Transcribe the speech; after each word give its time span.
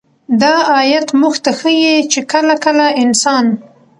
دا 0.41 0.55
آيت 0.79 1.07
موږ 1.21 1.35
ته 1.43 1.51
ښيي 1.59 1.95
چې 2.11 2.19
كله 2.31 2.55
كله 2.63 2.85
انسان 3.03 3.45